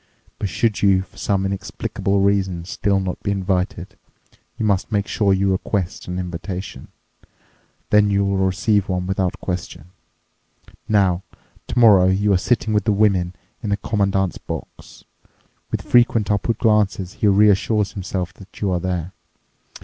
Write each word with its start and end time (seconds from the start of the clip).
But 0.39 0.49
should 0.49 0.81
you 0.81 1.03
for 1.03 1.17
some 1.17 1.45
inexplicable 1.45 2.21
reason 2.21 2.65
still 2.65 2.99
not 2.99 3.21
be 3.21 3.29
invited, 3.29 3.99
you 4.57 4.65
must 4.65 4.91
make 4.91 5.05
sure 5.07 5.31
you 5.31 5.51
request 5.51 6.07
an 6.07 6.17
invitation. 6.17 6.87
Then 7.91 8.09
you'll 8.09 8.37
receive 8.37 8.89
one 8.89 9.05
without 9.05 9.39
question. 9.39 9.91
Now, 10.89 11.21
tomorrow 11.67 12.07
you 12.07 12.33
are 12.33 12.39
sitting 12.39 12.73
with 12.73 12.85
the 12.85 12.91
women 12.91 13.35
in 13.61 13.69
the 13.69 13.77
commandant's 13.77 14.39
box. 14.39 15.03
With 15.69 15.83
frequent 15.83 16.31
upward 16.31 16.57
glances 16.57 17.13
he 17.21 17.27
reassures 17.27 17.91
himself 17.93 18.33
that 18.33 18.59
you 18.59 18.71
are 18.71 18.79
there. 18.79 19.11